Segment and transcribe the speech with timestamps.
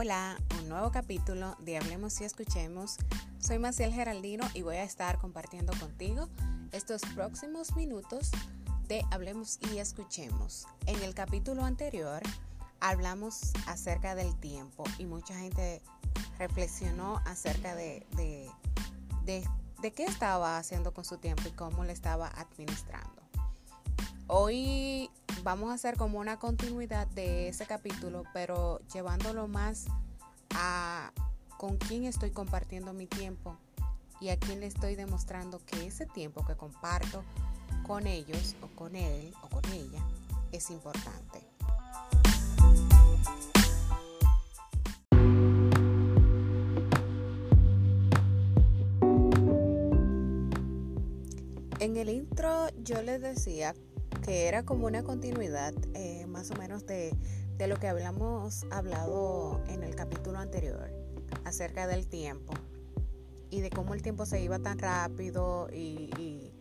[0.00, 2.98] Hola, un nuevo capítulo de Hablemos y Escuchemos.
[3.40, 6.28] Soy Maciel Geraldino y voy a estar compartiendo contigo
[6.70, 8.30] estos próximos minutos
[8.86, 10.68] de Hablemos y Escuchemos.
[10.86, 12.22] En el capítulo anterior
[12.78, 15.82] hablamos acerca del tiempo y mucha gente
[16.38, 18.48] reflexionó acerca de, de,
[19.82, 23.20] de qué estaba haciendo con su tiempo y cómo le estaba administrando.
[24.28, 25.10] Hoy
[25.42, 29.86] vamos a hacer como una continuidad de ese capítulo, pero llevándolo más
[30.54, 31.12] a
[31.56, 33.56] con quién estoy compartiendo mi tiempo
[34.20, 37.22] y a quién le estoy demostrando que ese tiempo que comparto
[37.86, 40.02] con ellos o con él o con ella
[40.52, 41.46] es importante.
[51.80, 53.72] En el intro yo les decía
[54.28, 57.16] que era como una continuidad eh, más o menos de,
[57.66, 60.90] lo que hablamos hablado en el capítulo anterior
[61.46, 62.52] acerca del tiempo
[63.48, 66.52] y de cómo el tiempo se iba tan rápido y,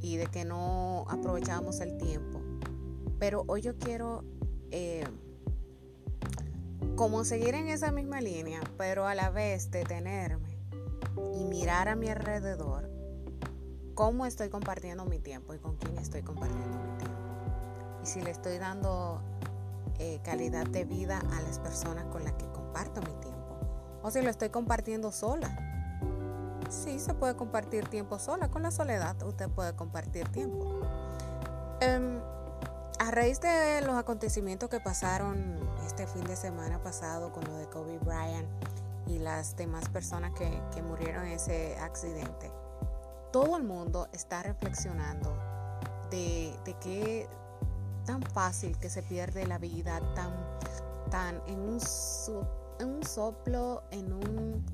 [0.00, 2.40] de que no aprovechábamos el tiempo.
[3.18, 4.22] Pero hoy yo quiero
[4.70, 5.04] eh,
[6.94, 10.56] como seguir en esa misma línea, pero a la vez detenerme
[11.34, 12.97] y mirar a mi alrededor
[13.98, 17.18] cómo estoy compartiendo mi tiempo y con quién estoy compartiendo mi tiempo.
[18.00, 19.20] Y si le estoy dando
[19.98, 23.58] eh, calidad de vida a las personas con las que comparto mi tiempo.
[24.04, 25.50] O si lo estoy compartiendo sola.
[26.70, 28.48] Sí, se puede compartir tiempo sola.
[28.48, 30.80] Con la soledad usted puede compartir tiempo.
[31.80, 32.20] Em,
[33.00, 37.66] a raíz de los acontecimientos que pasaron este fin de semana pasado con lo de
[37.66, 38.48] Kobe Bryant
[39.08, 42.52] y las demás personas que murieron en ese accidente,
[43.32, 45.36] todo el mundo está reflexionando
[46.10, 47.28] de, de qué
[48.04, 50.32] tan fácil que se pierde la vida, tan,
[51.10, 51.78] tan en un,
[52.80, 54.64] en un soplo, en un...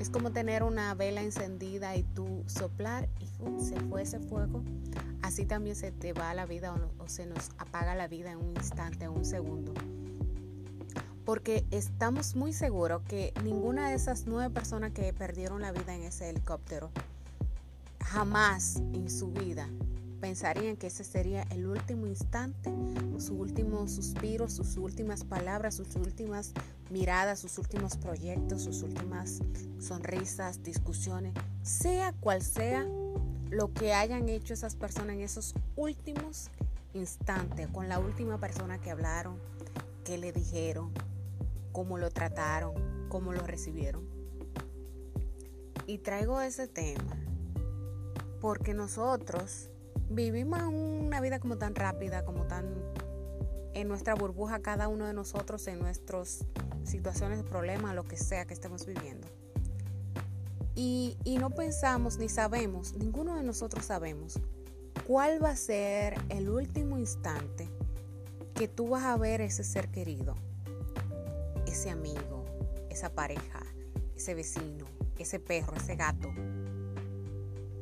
[0.00, 3.26] Es como tener una vela encendida y tú soplar y
[3.62, 4.64] se fue ese fuego.
[5.22, 8.38] Así también se te va la vida o, o se nos apaga la vida en
[8.38, 9.72] un instante, en un segundo
[11.24, 16.02] porque estamos muy seguros que ninguna de esas nueve personas que perdieron la vida en
[16.02, 16.90] ese helicóptero
[18.12, 19.70] jamás en su vida
[20.20, 22.70] pensarían que ese sería el último instante,
[23.18, 26.52] su último suspiro, sus últimas palabras, sus últimas
[26.90, 29.40] miradas, sus últimos proyectos, sus últimas
[29.80, 32.86] sonrisas, discusiones, sea cual sea
[33.48, 36.50] lo que hayan hecho esas personas en esos últimos
[36.92, 39.38] instantes, con la última persona que hablaron,
[40.04, 40.92] que le dijeron,
[41.72, 42.74] cómo lo trataron,
[43.08, 44.06] cómo lo recibieron.
[45.86, 47.16] Y traigo ese tema
[48.42, 49.70] porque nosotros
[50.10, 52.74] vivimos una vida como tan rápida, como tan
[53.72, 56.44] en nuestra burbuja, cada uno de nosotros, en nuestras
[56.82, 59.28] situaciones de problema, lo que sea que estemos viviendo.
[60.74, 64.40] Y, y no pensamos ni sabemos, ninguno de nosotros sabemos
[65.06, 67.68] cuál va a ser el último instante
[68.54, 70.34] que tú vas a ver ese ser querido,
[71.66, 72.44] ese amigo,
[72.90, 73.60] esa pareja,
[74.16, 74.86] ese vecino,
[75.16, 76.32] ese perro, ese gato,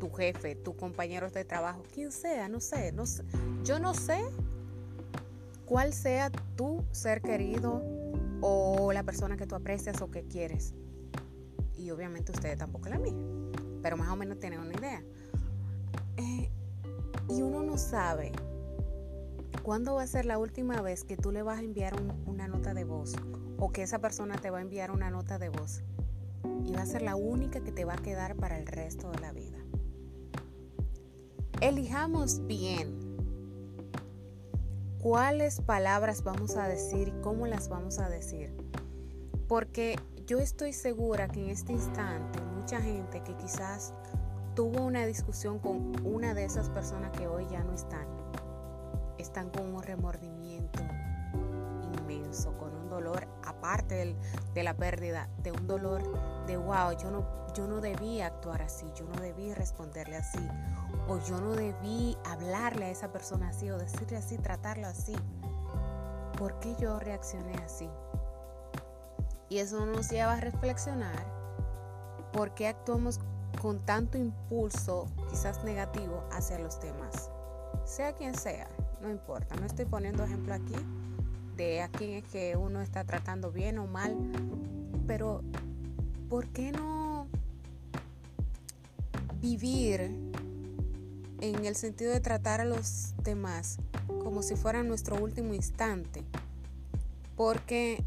[0.01, 3.23] tu jefe, tus compañeros de trabajo, quien sea, no sé, no sé.
[3.63, 4.19] Yo no sé
[5.67, 7.81] cuál sea tu ser querido
[8.41, 10.75] o la persona que tú aprecias o que quieres.
[11.77, 13.15] Y obviamente ustedes tampoco la mía,
[13.83, 15.05] pero más o menos tienen una idea.
[16.17, 16.51] Eh,
[17.29, 18.33] y uno no sabe
[19.63, 21.95] cuándo va a ser la última vez que tú le vas a enviar
[22.27, 23.15] una nota de voz
[23.59, 25.83] o que esa persona te va a enviar una nota de voz
[26.65, 29.21] y va a ser la única que te va a quedar para el resto de
[29.21, 29.60] la vida.
[31.61, 32.99] Elijamos bien
[34.99, 38.57] cuáles palabras vamos a decir y cómo las vamos a decir.
[39.47, 43.93] Porque yo estoy segura que en este instante mucha gente que quizás
[44.55, 48.07] tuvo una discusión con una de esas personas que hoy ya no están,
[49.19, 50.83] están con un remordimiento
[52.01, 53.27] inmenso, con un dolor
[53.61, 54.17] aparte
[54.55, 56.03] de la pérdida, de un dolor
[56.47, 57.25] de wow, yo no,
[57.55, 60.41] yo no debí actuar así, yo no debí responderle así,
[61.09, 65.15] o yo no debí hablarle a esa persona así, o decirle así, tratarlo así.
[66.39, 67.89] ¿Por qué yo reaccioné así?
[69.51, 71.27] Y eso nos lleva a reflexionar
[72.33, 73.21] por qué actuamos
[73.61, 77.31] con tanto impulso, quizás negativo, hacia los temas.
[77.85, 78.69] Sea quien sea,
[79.03, 79.55] no importa.
[79.57, 80.77] No estoy poniendo ejemplo aquí
[81.61, 84.17] de a quién es que uno está tratando bien o mal,
[85.07, 85.43] pero
[86.31, 87.27] ¿por qué no
[89.43, 90.11] vivir
[91.41, 93.77] en el sentido de tratar a los demás
[94.09, 96.25] como si fuera nuestro último instante?
[97.37, 98.03] Porque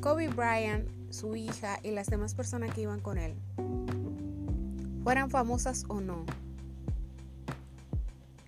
[0.00, 3.36] Kobe Bryant, su hija y las demás personas que iban con él,
[5.04, 6.26] fueran famosas o no,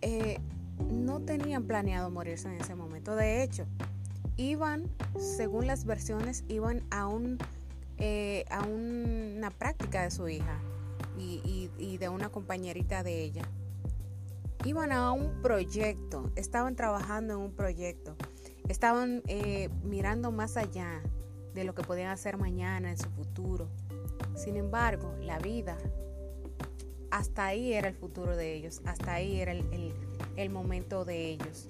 [0.02, 0.38] eh,
[1.20, 3.14] tenían planeado morirse en ese momento.
[3.14, 3.66] De hecho,
[4.36, 7.38] iban, según las versiones, iban a, un,
[7.98, 10.58] eh, a una práctica de su hija
[11.18, 13.42] y, y de una compañerita de ella.
[14.64, 18.16] Iban a un proyecto, estaban trabajando en un proyecto,
[18.68, 21.02] estaban eh, mirando más allá
[21.54, 23.68] de lo que podían hacer mañana en su futuro.
[24.34, 25.78] Sin embargo, la vida,
[27.10, 29.94] hasta ahí era el futuro de ellos, hasta ahí era el,
[30.50, 31.68] momento de ellos.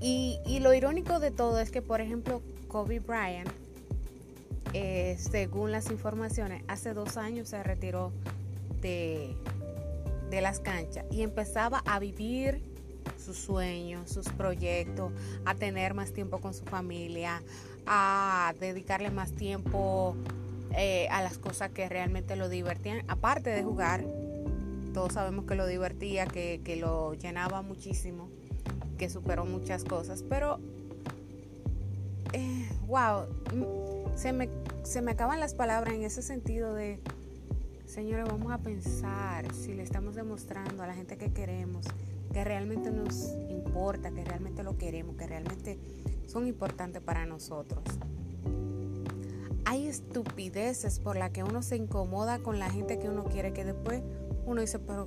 [0.00, 3.48] Y, lo irónico de todo es que, por ejemplo, Kobe Bryant,
[4.72, 8.12] eh, según las informaciones, hace dos años se retiró
[8.80, 9.36] de,
[10.30, 12.60] de las canchas y empezaba a vivir
[13.24, 15.12] sus sueños, sus proyectos,
[15.44, 17.42] a tener más tiempo con su familia,
[17.86, 20.16] a dedicarle más tiempo
[20.74, 24.04] eh, a las cosas que realmente lo divertían, aparte de jugar.
[24.92, 28.28] Todos sabemos que lo divertía, que, lo llenaba muchísimo,
[28.98, 30.58] que superó muchas cosas, pero
[32.32, 33.24] eh, wow,
[34.14, 34.48] se me,
[34.82, 37.00] se me acaban las palabras en ese sentido de,
[37.86, 41.86] señores, vamos a pensar si le estamos demostrando a la gente que queremos
[42.32, 45.78] que realmente nos importa, que realmente lo queremos, que realmente
[46.26, 47.82] son importantes para nosotros.
[49.72, 53.64] Hay estupideces por las que uno se incomoda con la gente que uno quiere, que
[53.64, 54.02] después
[54.44, 55.04] uno dice, pero,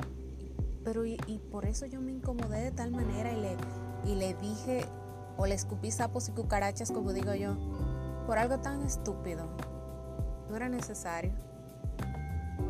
[0.84, 1.18] pero y,
[1.52, 3.58] por eso yo me incomodé de tal manera y le,
[4.06, 4.84] y le dije
[5.38, 7.56] o le escupí sapos y cucarachas, como digo yo,
[8.26, 9.46] por algo tan estúpido.
[10.50, 11.34] No era necesario.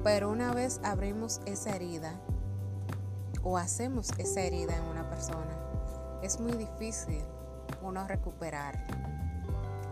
[0.03, 2.19] Pero una vez abrimos esa herida,
[3.41, 7.21] o hacemos esa herida en una persona, es muy difícil
[7.81, 8.85] uno recuperar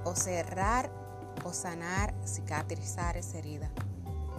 [0.03, 1.02] o cerrar
[1.44, 3.69] o sanar, cicatrizar esa herida.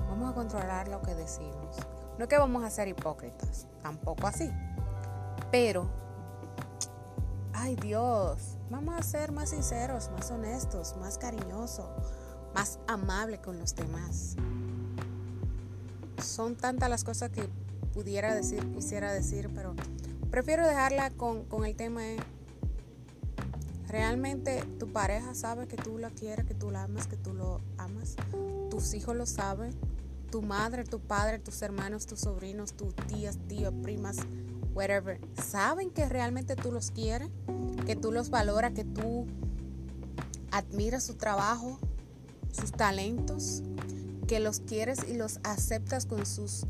[0.09, 1.77] Vamos a controlar lo que decimos.
[2.19, 4.51] No es que vamos a ser hipócritas, tampoco así.
[5.51, 5.89] Pero,
[7.53, 11.87] ay Dios, vamos a ser más sinceros, más honestos, más cariñosos,
[12.55, 14.37] más amables con los demás.
[16.19, 17.49] Son tantas las cosas que
[17.93, 19.75] pudiera decir, quisiera decir, pero
[20.31, 22.17] prefiero dejarla con, el tema de
[23.95, 27.61] realmente tu pareja sabe que tú la quieres, que tú la amas, que tú lo
[27.79, 28.17] amas.
[28.69, 29.71] Tus hijos lo saben.
[30.33, 34.17] Tu madre, tu padre, tus hermanos, tus sobrinos, tus tías, tíos, primas,
[34.75, 35.21] whatever.
[35.41, 37.31] Saben que realmente tú los quieres,
[37.87, 39.27] que tú los valoras, que tú
[40.51, 41.79] admiras su trabajo,
[42.51, 43.63] sus talentos,
[44.27, 46.67] que los quieres y los aceptas con sus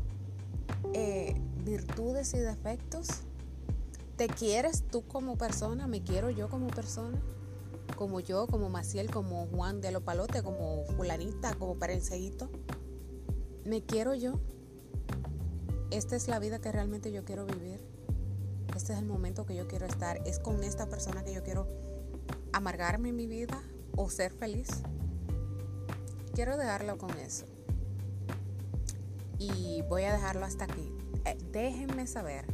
[0.93, 1.33] eh,
[1.65, 3.07] virtudes y defectos?
[4.17, 5.87] ¿Te quieres tú como persona?
[5.87, 7.21] ¿Me quiero yo como persona?
[7.97, 12.49] Como yo, como Maciel, como Juan de Lopalote, como fulanita, como Perenceguito.
[13.65, 14.39] ¿Me quiero yo?
[15.91, 17.81] Esta es la vida que realmente yo quiero vivir.
[18.75, 20.21] Este es el momento que yo quiero estar.
[20.25, 21.67] Es con esta persona que yo quiero
[22.53, 23.61] amargarme en mi vida
[23.97, 24.69] o ser feliz.
[26.33, 27.45] Quiero dejarlo con eso
[29.37, 30.91] y voy a dejarlo hasta aquí.
[31.25, 32.45] Eh, déjenme saber,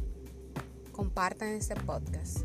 [0.92, 2.40] compartan este podcast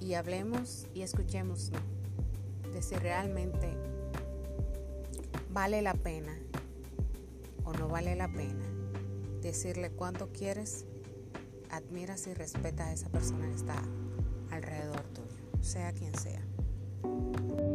[0.00, 1.70] y hablemos y escuchemos
[2.72, 3.68] de si realmente
[5.52, 6.36] vale la pena
[7.64, 8.66] o no vale la pena
[9.40, 10.84] decirle cuánto quieres,
[11.70, 13.82] admiras y respetas a esa persona que está
[14.50, 17.69] alrededor tuyo, sea quien sea.